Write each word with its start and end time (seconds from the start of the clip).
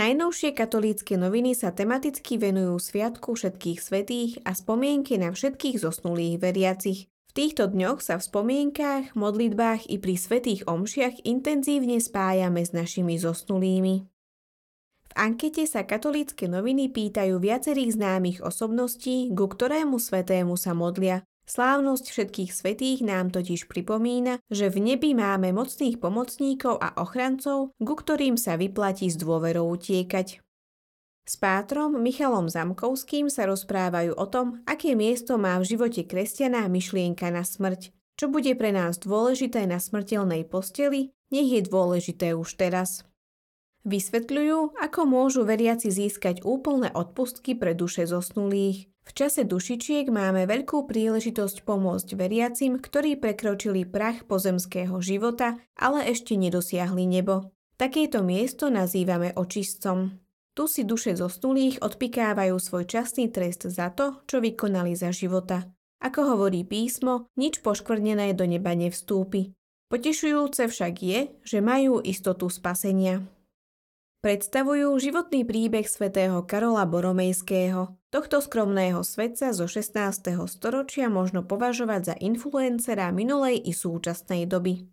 Najnovšie 0.00 0.56
katolícke 0.56 1.20
noviny 1.20 1.52
sa 1.52 1.76
tematicky 1.76 2.40
venujú 2.40 2.80
Sviatku 2.80 3.36
všetkých 3.36 3.78
svetých 3.84 4.40
a 4.48 4.56
spomienke 4.56 5.20
na 5.20 5.28
všetkých 5.28 5.76
zosnulých 5.76 6.40
veriacich. 6.40 7.12
V 7.28 7.32
týchto 7.36 7.68
dňoch 7.68 8.00
sa 8.00 8.16
v 8.16 8.24
spomienkách, 8.24 9.12
modlitbách 9.12 9.92
i 9.92 10.00
pri 10.00 10.16
svetých 10.16 10.64
omšiach 10.64 11.28
intenzívne 11.28 12.00
spájame 12.00 12.64
s 12.64 12.72
našimi 12.72 13.20
zosnulými. 13.20 14.08
V 15.04 15.12
ankete 15.20 15.68
sa 15.68 15.84
katolícke 15.84 16.48
noviny 16.48 16.88
pýtajú 16.88 17.36
viacerých 17.36 18.00
známych 18.00 18.38
osobností, 18.40 19.28
ku 19.36 19.52
ktorému 19.52 20.00
svetému 20.00 20.56
sa 20.56 20.72
modlia. 20.72 21.28
Slávnosť 21.50 22.14
všetkých 22.14 22.50
svetých 22.54 23.02
nám 23.02 23.34
totiž 23.34 23.66
pripomína, 23.66 24.38
že 24.54 24.70
v 24.70 24.94
nebi 24.94 25.18
máme 25.18 25.50
mocných 25.50 25.98
pomocníkov 25.98 26.78
a 26.78 26.94
ochrancov, 26.94 27.74
ku 27.74 27.94
ktorým 27.98 28.38
sa 28.38 28.54
vyplatí 28.54 29.10
s 29.10 29.18
dôverou 29.18 29.66
utiekať. 29.74 30.38
S 31.26 31.34
pátrom 31.42 31.98
Michalom 31.98 32.46
Zamkovským 32.46 33.26
sa 33.26 33.50
rozprávajú 33.50 34.14
o 34.14 34.26
tom, 34.30 34.62
aké 34.62 34.94
miesto 34.94 35.42
má 35.42 35.58
v 35.58 35.74
živote 35.74 36.06
kresťana 36.06 36.70
myšlienka 36.70 37.34
na 37.34 37.42
smrť. 37.42 37.90
Čo 38.14 38.30
bude 38.30 38.54
pre 38.54 38.70
nás 38.70 39.02
dôležité 39.02 39.66
na 39.66 39.82
smrteľnej 39.82 40.46
posteli, 40.46 41.10
nech 41.34 41.50
je 41.50 41.66
dôležité 41.66 42.30
už 42.30 42.62
teraz. 42.62 43.09
Vysvetľujú, 43.88 44.76
ako 44.76 45.00
môžu 45.08 45.48
veriaci 45.48 45.88
získať 45.88 46.44
úplné 46.44 46.92
odpustky 46.92 47.56
pre 47.56 47.72
duše 47.72 48.04
zosnulých. 48.04 48.92
V 49.08 49.10
čase 49.16 49.48
dušičiek 49.48 50.12
máme 50.12 50.44
veľkú 50.44 50.84
príležitosť 50.84 51.64
pomôcť 51.64 52.14
veriacim, 52.14 52.76
ktorí 52.76 53.16
prekročili 53.16 53.88
prach 53.88 54.28
pozemského 54.28 55.00
života, 55.00 55.56
ale 55.80 56.04
ešte 56.12 56.36
nedosiahli 56.36 57.08
nebo. 57.08 57.50
Takéto 57.80 58.20
miesto 58.20 58.68
nazývame 58.68 59.32
očistcom. 59.32 60.20
Tu 60.52 60.68
si 60.68 60.84
duše 60.84 61.16
zosnulých 61.16 61.80
odpikávajú 61.80 62.60
svoj 62.60 62.84
časný 62.84 63.32
trest 63.32 63.64
za 63.64 63.88
to, 63.88 64.20
čo 64.28 64.44
vykonali 64.44 64.92
za 64.92 65.08
života. 65.08 65.64
Ako 66.04 66.36
hovorí 66.36 66.68
písmo, 66.68 67.32
nič 67.40 67.64
poškvrnené 67.64 68.36
do 68.36 68.44
neba 68.44 68.76
nevstúpi. 68.76 69.56
Potešujúce 69.88 70.68
však 70.68 70.94
je, 71.00 71.20
že 71.40 71.58
majú 71.64 72.04
istotu 72.04 72.52
spasenia. 72.52 73.24
Predstavujú 74.20 75.00
životný 75.00 75.48
príbeh 75.48 75.88
svätého 75.88 76.44
Karola 76.44 76.84
Boromejského. 76.84 77.96
Tohto 78.12 78.44
skromného 78.44 79.00
svetca 79.00 79.48
zo 79.56 79.64
16. 79.64 80.36
storočia 80.44 81.08
možno 81.08 81.40
považovať 81.40 82.00
za 82.04 82.14
influencera 82.20 83.08
minulej 83.16 83.64
i 83.64 83.72
súčasnej 83.72 84.44
doby. 84.44 84.84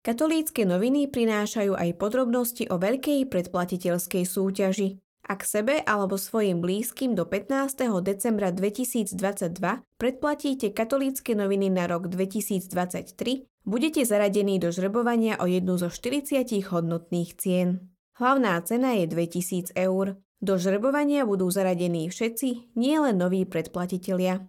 Katolícke 0.00 0.64
noviny 0.64 1.04
prinášajú 1.12 1.76
aj 1.76 2.00
podrobnosti 2.00 2.64
o 2.72 2.80
veľkej 2.80 3.28
predplatiteľskej 3.28 4.24
súťaži. 4.24 5.04
Ak 5.28 5.44
sebe 5.44 5.84
alebo 5.84 6.16
svojim 6.16 6.64
blízkym 6.64 7.12
do 7.12 7.28
15. 7.28 7.76
decembra 8.00 8.56
2022 8.56 9.52
predplatíte 10.00 10.72
katolícke 10.72 11.36
noviny 11.36 11.68
na 11.68 11.84
rok 11.84 12.08
2023, 12.08 13.68
budete 13.68 14.00
zaradení 14.00 14.56
do 14.56 14.72
žrebovania 14.72 15.36
o 15.42 15.44
jednu 15.44 15.76
zo 15.76 15.92
40 15.92 16.72
hodnotných 16.72 17.36
cien. 17.36 17.92
Hlavná 18.16 18.56
cena 18.64 18.96
je 18.96 19.04
2000 19.12 19.76
eur. 19.76 20.16
Do 20.40 20.56
žrebovania 20.56 21.28
budú 21.28 21.52
zaradení 21.52 22.08
všetci, 22.08 22.72
nielen 22.72 23.20
noví 23.20 23.44
predplatitelia. 23.44 24.40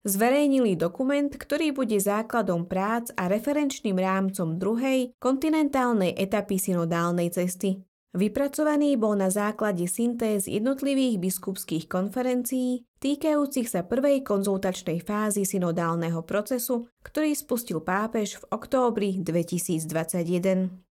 Zverejnili 0.00 0.76
dokument, 0.76 1.28
ktorý 1.28 1.76
bude 1.76 1.96
základom 1.96 2.68
prác 2.68 3.12
a 3.16 3.28
referenčným 3.28 3.96
rámcom 3.96 4.60
druhej 4.60 5.16
kontinentálnej 5.16 6.16
etapy 6.16 6.60
synodálnej 6.60 7.32
cesty. 7.32 7.80
Vypracovaný 8.10 8.98
bol 8.98 9.14
na 9.14 9.30
základe 9.30 9.86
syntéz 9.86 10.50
jednotlivých 10.50 11.22
biskupských 11.22 11.86
konferencií 11.86 12.82
týkajúcich 12.98 13.70
sa 13.70 13.86
prvej 13.86 14.26
konzultačnej 14.26 14.98
fázy 14.98 15.46
synodálneho 15.46 16.26
procesu, 16.26 16.90
ktorý 17.06 17.38
spustil 17.38 17.78
pápež 17.78 18.42
v 18.42 18.44
októbri 18.50 19.10
2021. 19.22 20.90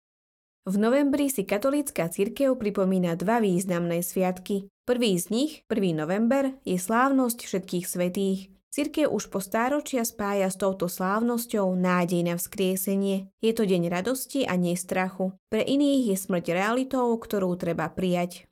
V 0.63 0.75
novembri 0.81 1.29
si 1.29 1.45
katolícka 1.45 2.09
cirkev 2.09 2.57
pripomína 2.57 3.21
dva 3.21 3.45
významné 3.45 4.01
sviatky. 4.01 4.73
Prvý 4.89 5.21
z 5.21 5.29
nich, 5.29 5.53
1. 5.69 5.93
november, 5.93 6.57
je 6.65 6.81
slávnosť 6.81 7.45
všetkých 7.45 7.85
svetých, 7.85 8.49
Cirkev 8.73 9.13
už 9.13 9.29
po 9.29 9.37
stáročia 9.37 10.01
spája 10.01 10.49
s 10.49 10.57
touto 10.57 10.89
slávnosťou 10.89 11.77
nádej 11.77 12.25
na 12.25 12.41
vzkriesenie. 12.41 13.29
Je 13.45 13.53
to 13.53 13.69
deň 13.69 13.93
radosti 13.93 14.49
a 14.49 14.57
nestrachu. 14.57 15.37
Pre 15.53 15.61
iných 15.61 16.09
je 16.09 16.17
smrť 16.17 16.57
realitou, 16.57 17.13
ktorú 17.21 17.53
treba 17.61 17.93
prijať. 17.93 18.49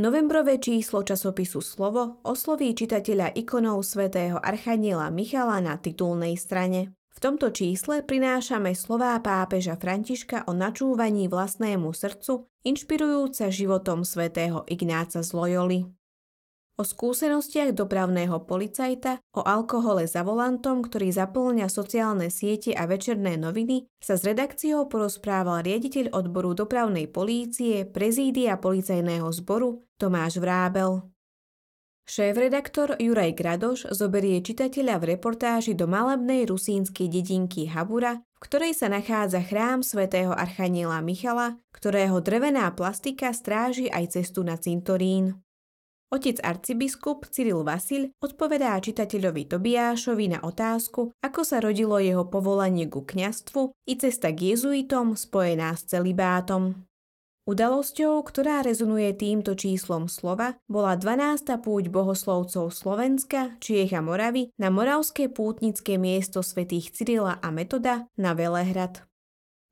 Novembrové 0.00 0.56
číslo 0.64 1.04
časopisu 1.04 1.60
Slovo 1.60 2.24
osloví 2.24 2.72
čitateľa 2.72 3.36
ikonov 3.36 3.84
svätého 3.84 4.40
Archaniela 4.40 5.12
Michala 5.12 5.60
na 5.60 5.76
titulnej 5.76 6.40
strane. 6.40 6.96
V 7.12 7.20
tomto 7.20 7.52
čísle 7.52 8.00
prinášame 8.00 8.72
slová 8.72 9.12
pápeža 9.20 9.76
Františka 9.76 10.48
o 10.48 10.56
načúvaní 10.56 11.28
vlastnému 11.28 11.92
srdcu, 11.92 12.48
inšpirujúca 12.64 13.52
životom 13.52 14.02
svätého 14.02 14.64
Ignáca 14.66 15.20
z 15.20 15.30
Loyoli. 15.36 15.80
O 16.74 16.82
skúsenostiach 16.82 17.70
dopravného 17.70 18.50
policajta, 18.50 19.22
o 19.30 19.46
alkohole 19.46 20.10
za 20.10 20.26
volantom, 20.26 20.82
ktorý 20.82 21.14
zaplňa 21.14 21.70
sociálne 21.70 22.34
siete 22.34 22.74
a 22.74 22.90
večerné 22.90 23.38
noviny, 23.38 23.86
sa 24.02 24.18
s 24.18 24.26
redakciou 24.26 24.90
porozprával 24.90 25.62
riaditeľ 25.62 26.10
odboru 26.10 26.50
dopravnej 26.58 27.06
polície 27.06 27.86
prezídia 27.86 28.58
policajného 28.58 29.30
zboru 29.30 29.86
Tomáš 30.02 30.42
Vrábel. 30.42 31.13
Šéf-redaktor 32.04 33.00
Juraj 33.00 33.32
Gradoš 33.32 33.88
zoberie 33.88 34.44
čitateľa 34.44 35.00
v 35.00 35.04
reportáži 35.16 35.72
do 35.72 35.88
malebnej 35.88 36.44
rusínskej 36.44 37.08
dedinky 37.08 37.64
Habura, 37.64 38.20
v 38.20 38.38
ktorej 38.44 38.76
sa 38.76 38.92
nachádza 38.92 39.40
chrám 39.40 39.80
svätého 39.80 40.36
Archaniela 40.36 41.00
Michala, 41.00 41.56
ktorého 41.72 42.20
drevená 42.20 42.68
plastika 42.76 43.32
stráži 43.32 43.88
aj 43.88 44.20
cestu 44.20 44.44
na 44.44 44.60
cintorín. 44.60 45.40
Otec 46.12 46.44
arcibiskup 46.44 47.24
Cyril 47.32 47.64
Vasil 47.64 48.12
odpovedá 48.20 48.76
čitateľovi 48.78 49.48
Tobiášovi 49.48 50.36
na 50.36 50.44
otázku, 50.44 51.10
ako 51.24 51.40
sa 51.40 51.58
rodilo 51.58 51.96
jeho 51.98 52.28
povolanie 52.28 52.84
ku 52.86 53.02
kňastvu 53.02 53.72
i 53.88 53.96
cesta 53.96 54.28
k 54.30 54.52
jezuitom 54.52 55.16
spojená 55.16 55.72
s 55.72 55.88
celibátom. 55.88 56.84
Udalosťou, 57.44 58.24
ktorá 58.24 58.64
rezonuje 58.64 59.12
týmto 59.20 59.52
číslom 59.52 60.08
slova, 60.08 60.56
bola 60.64 60.96
12. 60.96 61.44
púť 61.60 61.92
bohoslovcov 61.92 62.72
Slovenska, 62.72 63.60
Čiech 63.60 63.92
Moravy 64.00 64.48
na 64.56 64.72
moravské 64.72 65.28
pútnické 65.28 66.00
miesto 66.00 66.40
svätých 66.40 66.96
Cyrila 66.96 67.36
a 67.44 67.52
Metoda 67.52 68.08
na 68.16 68.32
Velehrad. 68.32 69.04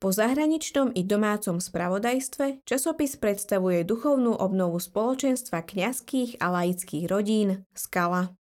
Po 0.04 0.12
zahraničnom 0.12 0.92
i 0.92 1.00
domácom 1.00 1.64
spravodajstve 1.64 2.60
časopis 2.68 3.16
predstavuje 3.16 3.88
duchovnú 3.88 4.36
obnovu 4.36 4.76
spoločenstva 4.76 5.64
kňazských 5.64 6.44
a 6.44 6.52
laických 6.52 7.08
rodín 7.08 7.64
Skala. 7.72 8.36